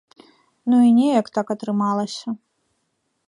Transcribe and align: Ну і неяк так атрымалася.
Ну 0.73 0.79
і 0.87 0.93
неяк 0.99 1.29
так 1.37 1.47
атрымалася. 1.55 2.27